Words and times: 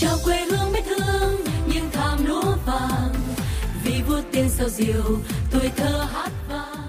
chào 0.00 0.16
quê 0.24 0.44
hương 0.44 0.72
biết 0.72 0.80
thương 0.86 1.36
những 1.74 1.90
thảm 1.92 2.26
lúa 2.26 2.56
vàng 2.66 3.14
vì 3.84 4.02
vua 4.08 4.20
tiên 4.32 4.48
sao 4.48 4.68
diều 4.68 5.04
tuổi 5.52 5.70
thơ 5.76 6.06
hát 6.12 6.30
vang 6.48 6.86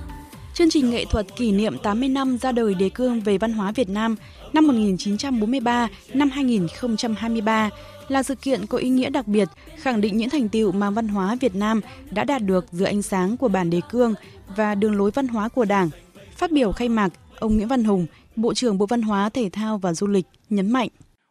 Chương 0.54 0.70
trình 0.70 0.90
nghệ 0.90 1.06
thuật 1.06 1.36
kỷ 1.36 1.52
niệm 1.52 1.78
80 1.78 2.10
năm 2.10 2.38
ra 2.38 2.52
đời 2.52 2.74
đề 2.74 2.90
cương 2.90 3.22
về 3.22 3.38
văn 3.38 3.54
hóa 3.54 3.72
Việt 3.72 3.90
Nam 3.90 4.16
năm 4.54 4.68
1943 4.68 5.88
năm 6.14 6.30
2023 6.30 7.70
là 8.08 8.24
sự 8.24 8.36
kiện 8.36 8.66
có 8.66 8.78
ý 8.78 8.90
nghĩa 8.90 9.10
đặc 9.10 9.28
biệt, 9.28 9.48
khẳng 9.78 10.02
định 10.02 10.18
những 10.18 10.30
thành 10.30 10.50
tựu 10.50 10.72
mà 10.72 10.90
văn 10.90 11.08
hóa 11.08 11.38
Việt 11.42 11.56
Nam 11.56 11.82
đã 12.12 12.24
đạt 12.24 12.42
được 12.42 12.66
dưới 12.72 12.88
ánh 12.88 13.02
sáng 13.02 13.38
của 13.38 13.48
bản 13.48 13.70
đề 13.70 13.82
cương 13.90 14.14
và 14.56 14.76
đường 14.76 14.98
lối 14.98 15.12
văn 15.12 15.28
hóa 15.28 15.50
của 15.50 15.66
Đảng. 15.66 15.90
Phát 16.36 16.52
biểu 16.52 16.72
khai 16.72 16.90
mạc, 16.90 17.10
ông 17.40 17.56
Nguyễn 17.56 17.68
Văn 17.68 17.84
Hùng, 17.84 18.06
Bộ 18.36 18.54
trưởng 18.54 18.78
Bộ 18.78 18.86
Văn 18.86 19.02
hóa, 19.02 19.30
Thể 19.30 19.50
thao 19.50 19.78
và 19.78 19.94
Du 19.94 20.08
lịch 20.08 20.26
nhấn 20.50 20.72
mạnh. 20.72 20.90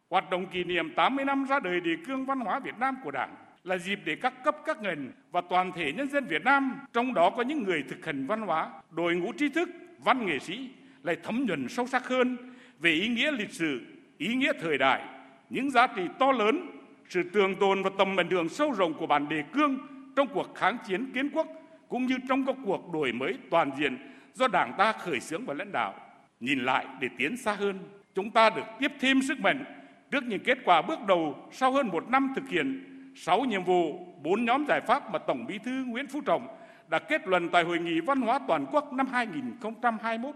Hoạt 0.09 0.29
động 0.29 0.45
kỷ 0.47 0.63
niệm 0.63 0.93
80 0.95 1.25
năm 1.25 1.45
ra 1.45 1.59
đời 1.59 1.79
đề 1.79 1.91
cương 2.07 2.25
văn 2.25 2.39
hóa 2.39 2.59
Việt 2.59 2.77
Nam 2.79 2.95
của 3.03 3.11
Đảng 3.11 3.35
là 3.63 3.77
dịp 3.77 3.99
để 4.05 4.15
các 4.15 4.43
cấp 4.43 4.57
các 4.65 4.81
ngành 4.81 5.11
và 5.31 5.41
toàn 5.49 5.71
thể 5.71 5.93
nhân 5.93 6.09
dân 6.09 6.25
Việt 6.25 6.43
Nam, 6.43 6.79
trong 6.93 7.13
đó 7.13 7.29
có 7.29 7.43
những 7.43 7.63
người 7.63 7.83
thực 7.89 8.05
hành 8.05 8.27
văn 8.27 8.41
hóa, 8.41 8.69
đội 8.91 9.15
ngũ 9.15 9.31
trí 9.31 9.49
thức, 9.49 9.69
văn 10.03 10.25
nghệ 10.25 10.39
sĩ 10.39 10.69
lại 11.03 11.17
thấm 11.23 11.45
nhuần 11.47 11.67
sâu 11.67 11.87
sắc 11.87 12.07
hơn 12.07 12.37
về 12.79 12.91
ý 12.91 13.07
nghĩa 13.07 13.31
lịch 13.31 13.51
sử, 13.51 13.81
ý 14.17 14.35
nghĩa 14.35 14.51
thời 14.61 14.77
đại, 14.77 15.01
những 15.49 15.71
giá 15.71 15.87
trị 15.87 16.01
to 16.19 16.31
lớn, 16.31 16.65
sự 17.09 17.23
tường 17.33 17.55
tồn 17.55 17.83
và 17.83 17.89
tầm 17.97 18.19
ảnh 18.19 18.29
hưởng 18.29 18.49
sâu 18.49 18.71
rộng 18.71 18.93
của 18.93 19.07
bản 19.07 19.29
đề 19.29 19.43
cương 19.53 19.77
trong 20.15 20.27
cuộc 20.27 20.55
kháng 20.55 20.77
chiến 20.87 21.11
kiến 21.13 21.29
quốc 21.33 21.47
cũng 21.87 22.05
như 22.05 22.15
trong 22.29 22.45
các 22.45 22.55
cuộc 22.65 22.93
đổi 22.93 23.11
mới 23.11 23.37
toàn 23.49 23.71
diện 23.77 23.97
do 24.33 24.47
Đảng 24.47 24.73
ta 24.77 24.91
khởi 24.91 25.19
xướng 25.19 25.45
và 25.45 25.53
lãnh 25.53 25.71
đạo. 25.71 25.93
Nhìn 26.39 26.59
lại 26.59 26.85
để 26.99 27.07
tiến 27.17 27.37
xa 27.37 27.53
hơn, 27.53 27.79
chúng 28.15 28.31
ta 28.31 28.49
được 28.49 28.65
tiếp 28.79 28.91
thêm 28.99 29.21
sức 29.21 29.39
mạnh 29.39 29.78
trước 30.11 30.23
những 30.23 30.43
kết 30.43 30.57
quả 30.65 30.81
bước 30.81 30.99
đầu 31.07 31.35
sau 31.51 31.71
hơn 31.71 31.87
một 31.87 32.09
năm 32.09 32.33
thực 32.35 32.49
hiện 32.49 32.83
6 33.15 33.41
nhiệm 33.41 33.63
vụ, 33.63 34.05
4 34.23 34.45
nhóm 34.45 34.65
giải 34.67 34.81
pháp 34.81 35.11
mà 35.11 35.19
Tổng 35.19 35.45
Bí 35.47 35.57
thư 35.57 35.83
Nguyễn 35.87 36.07
Phú 36.07 36.21
Trọng 36.25 36.47
đã 36.87 36.99
kết 36.99 37.27
luận 37.27 37.49
tại 37.49 37.63
Hội 37.63 37.79
nghị 37.79 37.99
Văn 37.99 38.21
hóa 38.21 38.39
Toàn 38.47 38.65
quốc 38.71 38.93
năm 38.93 39.07
2021. 39.11 40.35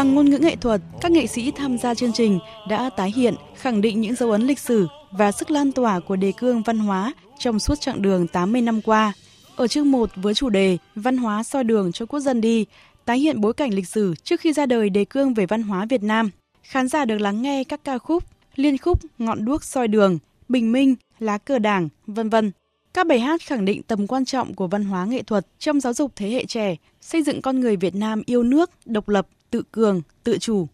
Bằng 0.00 0.14
ngôn 0.14 0.30
ngữ 0.30 0.38
nghệ 0.38 0.56
thuật, 0.56 0.80
các 1.00 1.12
nghệ 1.12 1.26
sĩ 1.26 1.50
tham 1.50 1.78
gia 1.78 1.94
chương 1.94 2.12
trình 2.12 2.38
đã 2.68 2.90
tái 2.96 3.12
hiện, 3.16 3.34
khẳng 3.56 3.80
định 3.80 4.00
những 4.00 4.14
dấu 4.14 4.30
ấn 4.30 4.42
lịch 4.42 4.58
sử 4.58 4.86
và 5.10 5.32
sức 5.32 5.50
lan 5.50 5.72
tỏa 5.72 6.00
của 6.00 6.16
đề 6.16 6.32
cương 6.32 6.62
văn 6.62 6.78
hóa 6.78 7.12
trong 7.38 7.58
suốt 7.58 7.80
chặng 7.80 8.02
đường 8.02 8.26
80 8.26 8.60
năm 8.62 8.82
qua. 8.82 9.12
Ở 9.56 9.66
chương 9.66 9.90
1 9.90 10.10
với 10.16 10.34
chủ 10.34 10.48
đề 10.48 10.78
Văn 10.94 11.16
hóa 11.16 11.42
soi 11.42 11.64
đường 11.64 11.92
cho 11.92 12.06
quốc 12.06 12.20
dân 12.20 12.40
đi, 12.40 12.66
tái 13.04 13.18
hiện 13.18 13.40
bối 13.40 13.54
cảnh 13.54 13.74
lịch 13.74 13.88
sử 13.88 14.14
trước 14.24 14.40
khi 14.40 14.52
ra 14.52 14.66
đời 14.66 14.90
đề 14.90 15.04
cương 15.04 15.34
về 15.34 15.46
văn 15.46 15.62
hóa 15.62 15.86
Việt 15.88 16.02
Nam. 16.02 16.30
Khán 16.62 16.88
giả 16.88 17.04
được 17.04 17.18
lắng 17.18 17.42
nghe 17.42 17.64
các 17.64 17.80
ca 17.84 17.98
khúc, 17.98 18.24
liên 18.56 18.78
khúc 18.78 18.98
Ngọn 19.18 19.44
đuốc 19.44 19.64
soi 19.64 19.88
đường, 19.88 20.18
Bình 20.48 20.72
minh, 20.72 20.94
Lá 21.18 21.38
cờ 21.38 21.58
đảng, 21.58 21.88
vân 22.06 22.28
vân. 22.28 22.52
Các 22.94 23.06
bài 23.06 23.20
hát 23.20 23.40
khẳng 23.42 23.64
định 23.64 23.82
tầm 23.82 24.06
quan 24.06 24.24
trọng 24.24 24.54
của 24.54 24.66
văn 24.66 24.84
hóa 24.84 25.04
nghệ 25.04 25.22
thuật 25.22 25.46
trong 25.58 25.80
giáo 25.80 25.92
dục 25.92 26.12
thế 26.16 26.30
hệ 26.30 26.44
trẻ, 26.44 26.76
xây 27.00 27.22
dựng 27.22 27.42
con 27.42 27.60
người 27.60 27.76
Việt 27.76 27.94
Nam 27.94 28.22
yêu 28.26 28.42
nước, 28.42 28.70
độc 28.86 29.08
lập, 29.08 29.26
tự 29.50 29.62
cường, 29.72 30.02
tự 30.24 30.38
chủ. 30.38 30.66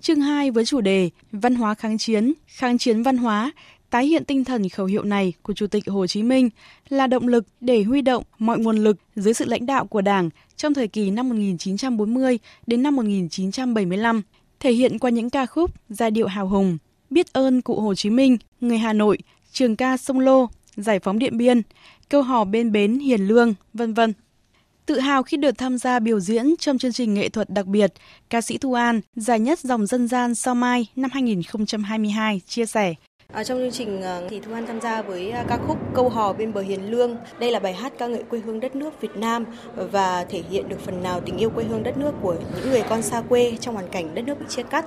Chương 0.00 0.20
2 0.20 0.50
với 0.50 0.64
chủ 0.64 0.80
đề 0.80 1.10
Văn 1.32 1.54
hóa 1.54 1.74
kháng 1.74 1.98
chiến, 1.98 2.32
kháng 2.46 2.78
chiến 2.78 3.02
văn 3.02 3.16
hóa, 3.16 3.52
tái 3.90 4.06
hiện 4.06 4.24
tinh 4.24 4.44
thần 4.44 4.68
khẩu 4.68 4.86
hiệu 4.86 5.02
này 5.02 5.32
của 5.42 5.52
Chủ 5.52 5.66
tịch 5.66 5.84
Hồ 5.86 6.06
Chí 6.06 6.22
Minh 6.22 6.50
là 6.88 7.06
động 7.06 7.28
lực 7.28 7.44
để 7.60 7.82
huy 7.82 8.02
động 8.02 8.24
mọi 8.38 8.58
nguồn 8.58 8.76
lực 8.76 8.96
dưới 9.16 9.34
sự 9.34 9.44
lãnh 9.44 9.66
đạo 9.66 9.86
của 9.86 10.00
Đảng 10.00 10.30
trong 10.56 10.74
thời 10.74 10.88
kỳ 10.88 11.10
năm 11.10 11.28
1940 11.28 12.38
đến 12.66 12.82
năm 12.82 12.96
1975, 12.96 14.22
thể 14.60 14.72
hiện 14.72 14.98
qua 14.98 15.10
những 15.10 15.30
ca 15.30 15.46
khúc, 15.46 15.70
giai 15.88 16.10
điệu 16.10 16.26
hào 16.26 16.48
hùng, 16.48 16.78
biết 17.10 17.32
ơn 17.32 17.62
cụ 17.62 17.80
Hồ 17.80 17.94
Chí 17.94 18.10
Minh, 18.10 18.36
người 18.60 18.78
Hà 18.78 18.92
Nội, 18.92 19.18
trường 19.52 19.76
ca 19.76 19.96
sông 19.96 20.20
Lô, 20.20 20.48
giải 20.76 20.98
phóng 20.98 21.18
Điện 21.18 21.38
Biên, 21.38 21.62
câu 22.08 22.22
hò 22.22 22.44
bên 22.44 22.72
bến 22.72 22.98
Hiền 22.98 23.28
Lương, 23.28 23.54
vân 23.74 23.94
vân. 23.94 24.12
Tự 24.86 25.00
hào 25.00 25.22
khi 25.22 25.36
được 25.36 25.58
tham 25.58 25.78
gia 25.78 25.98
biểu 25.98 26.20
diễn 26.20 26.54
trong 26.58 26.78
chương 26.78 26.92
trình 26.92 27.14
nghệ 27.14 27.28
thuật 27.28 27.50
đặc 27.50 27.66
biệt, 27.66 27.92
ca 28.30 28.40
sĩ 28.40 28.58
Thu 28.58 28.72
An, 28.72 29.00
giải 29.16 29.40
nhất 29.40 29.58
dòng 29.58 29.86
dân 29.86 30.08
gian 30.08 30.34
Sao 30.34 30.54
Mai 30.54 30.86
năm 30.96 31.10
2022 31.14 32.40
chia 32.46 32.66
sẻ. 32.66 32.94
À, 33.32 33.44
trong 33.44 33.58
chương 33.58 33.72
trình 33.72 34.02
ờ, 34.02 34.22
thì 34.28 34.40
Thu 34.40 34.52
An 34.52 34.66
tham 34.66 34.80
gia 34.80 35.02
với 35.02 35.30
ờ, 35.30 35.44
ca 35.48 35.58
khúc 35.66 35.78
Câu 35.94 36.08
hò 36.08 36.32
bên 36.32 36.52
bờ 36.52 36.60
Hiền 36.60 36.90
Lương. 36.90 37.16
Đây 37.38 37.50
là 37.50 37.58
bài 37.58 37.72
hát 37.72 37.92
ca 37.98 38.06
ngợi 38.06 38.22
quê 38.22 38.40
hương 38.40 38.60
đất 38.60 38.76
nước 38.76 39.00
Việt 39.00 39.16
Nam 39.16 39.44
và 39.74 40.24
thể 40.24 40.42
hiện 40.50 40.68
được 40.68 40.80
phần 40.80 41.02
nào 41.02 41.20
tình 41.20 41.38
yêu 41.38 41.50
quê 41.50 41.64
hương 41.64 41.82
đất 41.82 41.98
nước 41.98 42.12
của 42.22 42.34
những 42.56 42.70
người 42.70 42.82
con 42.88 43.02
xa 43.02 43.22
quê 43.28 43.56
trong 43.60 43.74
hoàn 43.74 43.88
cảnh 43.88 44.14
đất 44.14 44.22
nước 44.22 44.40
bị 44.40 44.46
chia 44.48 44.62
cắt. 44.62 44.84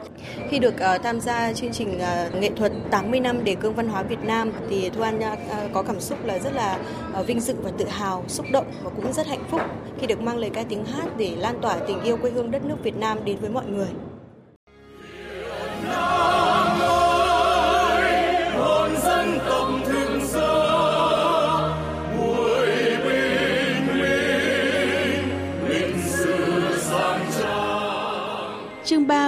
Khi 0.49 0.59
được 0.59 0.73
uh, 0.73 1.03
tham 1.03 1.21
gia 1.21 1.53
chương 1.53 1.71
trình 1.71 1.97
uh, 1.97 2.35
nghệ 2.41 2.49
thuật 2.55 2.71
80 2.91 3.19
năm 3.19 3.43
đề 3.43 3.55
cương 3.55 3.75
văn 3.75 3.89
hóa 3.89 4.03
Việt 4.03 4.23
Nam 4.23 4.51
thì 4.69 4.89
Thu 4.89 5.01
An 5.01 5.19
uh, 5.19 5.73
có 5.73 5.83
cảm 5.83 5.99
xúc 5.99 6.25
là 6.25 6.39
rất 6.39 6.53
là 6.53 6.79
uh, 7.19 7.27
vinh 7.27 7.39
dự 7.39 7.55
và 7.63 7.71
tự 7.77 7.85
hào, 7.85 8.23
xúc 8.27 8.45
động 8.51 8.65
và 8.83 8.89
cũng 8.95 9.13
rất 9.13 9.27
hạnh 9.27 9.43
phúc 9.51 9.61
khi 9.99 10.07
được 10.07 10.21
mang 10.21 10.37
lời 10.37 10.49
ca 10.53 10.63
tiếng 10.63 10.85
hát 10.85 11.17
để 11.17 11.35
lan 11.37 11.59
tỏa 11.61 11.77
tình 11.87 12.01
yêu 12.03 12.17
quê 12.17 12.31
hương 12.31 12.51
đất 12.51 12.65
nước 12.65 12.83
Việt 12.83 12.95
Nam 12.97 13.17
đến 13.25 13.37
với 13.41 13.49
mọi 13.49 13.65
người. 13.65 13.89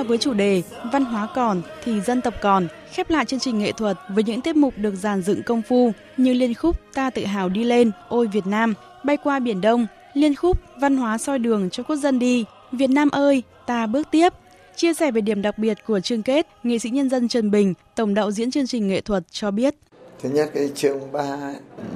Với 0.04 0.18
chủ 0.18 0.34
đề 0.34 0.62
Văn 0.92 1.06
hóa 1.06 1.28
còn 1.36 1.62
thì 1.84 2.02
dân 2.02 2.22
tộc 2.22 2.34
còn, 2.42 2.68
khép 2.92 3.10
lại 3.10 3.26
chương 3.26 3.40
trình 3.40 3.60
nghệ 3.60 3.72
thuật 3.72 3.98
với 4.10 4.24
những 4.24 4.42
tiết 4.42 4.56
mục 4.56 4.74
được 4.78 4.96
dàn 4.96 5.22
dựng 5.22 5.44
công 5.44 5.62
phu 5.62 5.92
như 6.18 6.34
liên 6.34 6.54
khúc 6.54 6.78
Ta 6.94 7.10
tự 7.10 7.26
hào 7.26 7.50
đi 7.50 7.64
lên, 7.64 7.92
Ôi 8.08 8.28
Việt 8.28 8.48
Nam, 8.48 8.74
Bay 9.04 9.18
qua 9.18 9.40
Biển 9.40 9.62
Đông, 9.62 9.88
liên 10.14 10.36
khúc 10.36 10.58
Văn 10.82 10.98
hóa 10.98 11.18
soi 11.18 11.40
đường 11.40 11.70
cho 11.70 11.84
quốc 11.84 11.96
dân 11.96 12.20
đi, 12.20 12.46
Việt 12.72 12.90
Nam 12.90 13.10
ơi, 13.10 13.44
ta 13.66 13.88
bước 13.88 14.08
tiếp. 14.12 14.34
Chia 14.76 14.94
sẻ 14.94 15.12
về 15.12 15.22
điểm 15.22 15.42
đặc 15.42 15.58
biệt 15.58 15.78
của 15.88 16.00
chương 16.00 16.24
kết, 16.24 16.48
nghệ 16.64 16.80
sĩ 16.80 16.90
nhân 16.90 17.10
dân 17.10 17.28
Trần 17.28 17.52
Bình, 17.52 17.74
tổng 17.96 18.14
đạo 18.14 18.32
diễn 18.32 18.52
chương 18.52 18.68
trình 18.68 18.88
nghệ 18.88 19.02
thuật 19.02 19.24
cho 19.32 19.52
biết. 19.52 19.76
Thứ 20.22 20.30
nhất 20.30 20.50
cái 20.54 20.70
chương 20.76 21.12
3 21.12 21.38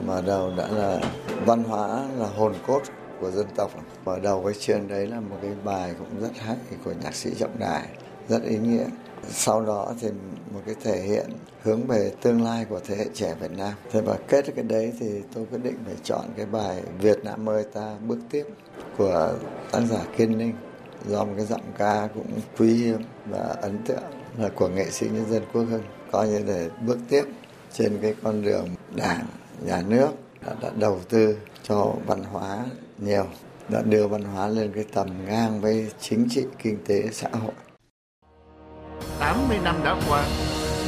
mở 0.07 0.21
đầu 0.27 0.53
đã 0.57 0.67
là 0.67 0.99
văn 1.45 1.63
hóa 1.63 1.87
là 2.19 2.27
hồn 2.37 2.53
cốt 2.67 2.81
của 3.19 3.31
dân 3.31 3.47
tộc. 3.55 3.71
Mở 4.05 4.19
đầu 4.19 4.43
cái 4.45 4.53
chuyện 4.59 4.87
đấy 4.87 5.07
là 5.07 5.19
một 5.19 5.37
cái 5.41 5.51
bài 5.63 5.95
cũng 5.99 6.21
rất 6.21 6.37
hay 6.39 6.55
của 6.83 6.93
nhạc 7.03 7.15
sĩ 7.15 7.29
Trọng 7.39 7.59
Đài, 7.59 7.87
rất 8.29 8.43
ý 8.43 8.57
nghĩa. 8.57 8.85
Sau 9.29 9.61
đó 9.61 9.93
thì 10.01 10.07
một 10.53 10.61
cái 10.65 10.75
thể 10.83 11.01
hiện 11.01 11.25
hướng 11.61 11.87
về 11.87 12.11
tương 12.21 12.43
lai 12.43 12.65
của 12.65 12.79
thế 12.87 12.95
hệ 12.95 13.05
trẻ 13.13 13.35
Việt 13.39 13.51
Nam. 13.57 13.73
Thế 13.91 14.01
và 14.01 14.17
kết 14.27 14.45
cái 14.55 14.63
đấy 14.63 14.93
thì 14.99 15.07
tôi 15.33 15.45
quyết 15.51 15.63
định 15.63 15.75
phải 15.85 15.95
chọn 16.03 16.25
cái 16.37 16.45
bài 16.45 16.81
Việt 17.01 17.23
Nam 17.23 17.49
ơi 17.49 17.65
ta 17.73 17.95
bước 18.07 18.19
tiếp 18.31 18.45
của 18.97 19.33
tác 19.71 19.81
giả 19.89 19.99
Kiên 20.17 20.37
Ninh 20.37 20.53
do 21.09 21.23
một 21.23 21.33
cái 21.37 21.45
giọng 21.45 21.61
ca 21.77 22.07
cũng 22.13 22.27
quý 22.57 22.73
hiếm 22.73 23.01
và 23.25 23.55
ấn 23.61 23.77
tượng 23.85 24.03
là 24.37 24.49
của 24.55 24.67
nghệ 24.67 24.89
sĩ 24.89 25.07
nhân 25.09 25.25
dân 25.29 25.43
Quốc 25.53 25.63
Hưng 25.69 25.83
coi 26.11 26.27
như 26.27 26.43
để 26.47 26.69
bước 26.87 26.97
tiếp 27.09 27.23
trên 27.73 27.97
cái 28.01 28.15
con 28.23 28.41
đường 28.41 28.67
đảng 28.95 29.27
nhà 29.65 29.83
nước 29.87 30.09
đã, 30.45 30.53
đã 30.61 30.69
đầu 30.79 30.99
tư 31.09 31.37
cho 31.63 31.93
văn 32.05 32.23
hóa 32.23 32.57
nhiều 32.97 33.25
đã 33.69 33.81
đưa 33.81 34.07
văn 34.07 34.23
hóa 34.23 34.47
lên 34.47 34.71
cái 34.75 34.85
tầm 34.93 35.07
ngang 35.27 35.61
với 35.61 35.91
chính 35.99 36.27
trị 36.29 36.43
kinh 36.63 36.77
tế 36.87 37.09
xã 37.11 37.29
hội. 37.31 37.53
80 39.19 39.57
năm 39.63 39.75
đã 39.83 39.95
qua 40.09 40.25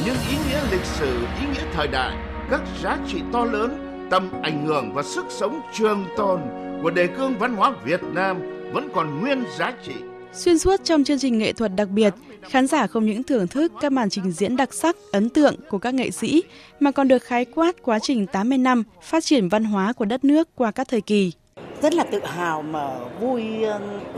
nhưng 0.04 0.16
ý 0.30 0.36
nghĩa 0.48 0.60
lịch 0.70 0.84
sử 0.84 1.26
ý 1.40 1.46
nghĩa 1.46 1.72
thời 1.72 1.88
đại 1.88 2.16
các 2.50 2.60
giá 2.82 2.98
trị 3.08 3.22
to 3.32 3.44
lớn 3.44 3.84
tầm 4.10 4.30
ảnh 4.42 4.66
hưởng 4.66 4.94
và 4.94 5.02
sức 5.02 5.24
sống 5.28 5.60
trường 5.74 6.04
tồn 6.16 6.40
của 6.82 6.90
đề 6.90 7.06
cương 7.06 7.38
văn 7.38 7.56
hóa 7.56 7.72
Việt 7.84 8.00
Nam 8.02 8.40
vẫn 8.72 8.88
còn 8.94 9.20
nguyên 9.20 9.44
giá 9.58 9.72
trị. 9.82 9.94
Xuyên 10.32 10.58
suốt 10.58 10.80
trong 10.84 11.04
chương 11.04 11.18
trình 11.18 11.38
nghệ 11.38 11.52
thuật 11.52 11.72
đặc 11.76 11.88
biệt, 11.88 12.14
khán 12.42 12.66
giả 12.66 12.86
không 12.86 13.06
những 13.06 13.22
thưởng 13.22 13.46
thức 13.46 13.72
các 13.80 13.92
màn 13.92 14.10
trình 14.10 14.32
diễn 14.32 14.56
đặc 14.56 14.74
sắc, 14.74 14.96
ấn 15.12 15.28
tượng 15.28 15.54
của 15.70 15.78
các 15.78 15.94
nghệ 15.94 16.10
sĩ, 16.10 16.42
mà 16.80 16.90
còn 16.90 17.08
được 17.08 17.22
khái 17.22 17.44
quát 17.44 17.82
quá 17.82 17.98
trình 17.98 18.26
80 18.26 18.58
năm 18.58 18.82
phát 19.02 19.24
triển 19.24 19.48
văn 19.48 19.64
hóa 19.64 19.92
của 19.92 20.04
đất 20.04 20.24
nước 20.24 20.48
qua 20.54 20.70
các 20.70 20.88
thời 20.88 21.00
kỳ. 21.00 21.32
Rất 21.82 21.94
là 21.94 22.04
tự 22.04 22.24
hào 22.24 22.62
mà 22.62 22.98
vui, 23.20 23.42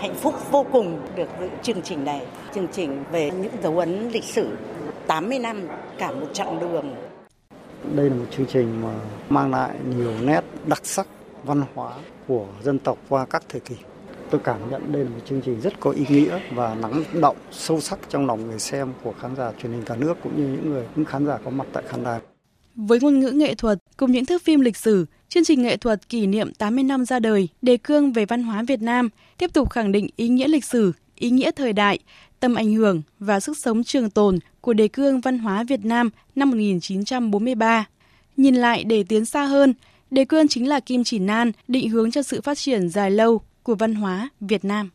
hạnh 0.00 0.14
phúc 0.14 0.34
vô 0.50 0.66
cùng 0.72 1.00
được 1.16 1.28
với 1.38 1.48
chương 1.62 1.82
trình 1.82 2.04
này. 2.04 2.20
Chương 2.54 2.68
trình 2.72 3.04
về 3.12 3.30
những 3.30 3.52
dấu 3.62 3.78
ấn 3.78 4.10
lịch 4.10 4.24
sử 4.24 4.48
80 5.06 5.38
năm, 5.38 5.62
cả 5.98 6.10
một 6.10 6.26
chặng 6.32 6.60
đường. 6.60 6.94
Đây 7.94 8.10
là 8.10 8.16
một 8.16 8.26
chương 8.36 8.46
trình 8.46 8.82
mà 8.82 8.94
mang 9.28 9.50
lại 9.50 9.70
nhiều 9.96 10.12
nét 10.22 10.40
đặc 10.66 10.80
sắc 10.84 11.06
văn 11.44 11.62
hóa 11.74 11.92
của 12.28 12.46
dân 12.62 12.78
tộc 12.78 12.98
qua 13.08 13.26
các 13.30 13.42
thời 13.48 13.60
kỳ 13.60 13.74
tôi 14.30 14.40
cảm 14.44 14.70
nhận 14.70 14.92
đây 14.92 15.04
là 15.04 15.10
một 15.10 15.20
chương 15.28 15.40
trình 15.40 15.60
rất 15.60 15.80
có 15.80 15.90
ý 15.90 16.04
nghĩa 16.08 16.38
và 16.54 16.74
lắng 16.74 17.04
động 17.20 17.36
sâu 17.50 17.80
sắc 17.80 17.98
trong 18.08 18.26
lòng 18.26 18.46
người 18.46 18.58
xem 18.58 18.92
của 19.02 19.12
khán 19.20 19.36
giả 19.36 19.52
truyền 19.62 19.72
hình 19.72 19.82
cả 19.82 19.96
nước 19.96 20.14
cũng 20.22 20.36
như 20.36 20.42
những 20.42 20.70
người 20.70 20.84
những 20.96 21.04
khán 21.04 21.26
giả 21.26 21.38
có 21.44 21.50
mặt 21.50 21.66
tại 21.72 21.82
khán 21.88 22.04
đài. 22.04 22.20
Với 22.74 22.98
ngôn 23.02 23.20
ngữ 23.20 23.30
nghệ 23.30 23.54
thuật 23.54 23.78
Cùng 23.96 24.12
những 24.12 24.26
thước 24.26 24.42
phim 24.42 24.60
lịch 24.60 24.76
sử, 24.76 25.06
chương 25.28 25.44
trình 25.44 25.62
nghệ 25.62 25.76
thuật 25.76 26.08
kỷ 26.08 26.26
niệm 26.26 26.54
80 26.54 26.84
năm 26.84 27.04
ra 27.04 27.18
đời, 27.18 27.48
đề 27.62 27.76
cương 27.76 28.12
về 28.12 28.24
văn 28.26 28.42
hóa 28.42 28.62
Việt 28.62 28.82
Nam 28.82 29.08
tiếp 29.38 29.52
tục 29.52 29.70
khẳng 29.70 29.92
định 29.92 30.08
ý 30.16 30.28
nghĩa 30.28 30.48
lịch 30.48 30.64
sử, 30.64 30.92
ý 31.14 31.30
nghĩa 31.30 31.50
thời 31.50 31.72
đại, 31.72 31.98
tầm 32.40 32.54
ảnh 32.54 32.74
hưởng 32.74 33.02
và 33.18 33.40
sức 33.40 33.58
sống 33.58 33.84
trường 33.84 34.10
tồn 34.10 34.38
của 34.60 34.72
đề 34.72 34.88
cương 34.88 35.20
văn 35.20 35.38
hóa 35.38 35.64
Việt 35.68 35.84
Nam 35.84 36.10
năm 36.34 36.50
1943. 36.50 37.84
Nhìn 38.36 38.54
lại 38.54 38.84
để 38.84 39.04
tiến 39.08 39.24
xa 39.24 39.44
hơn, 39.44 39.74
đề 40.10 40.24
cương 40.24 40.48
chính 40.48 40.68
là 40.68 40.80
kim 40.80 41.04
chỉ 41.04 41.18
nan 41.18 41.52
định 41.68 41.88
hướng 41.88 42.10
cho 42.10 42.22
sự 42.22 42.40
phát 42.40 42.58
triển 42.58 42.88
dài 42.88 43.10
lâu 43.10 43.40
của 43.62 43.74
văn 43.74 43.94
hóa 43.94 44.28
Việt 44.40 44.64
Nam. 44.64 44.90